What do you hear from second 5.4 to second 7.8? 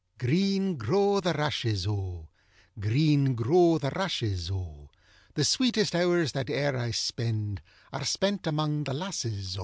sweetest hours that e'er I spend,